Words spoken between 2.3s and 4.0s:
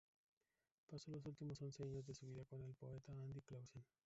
con el poeta Andy Clausen.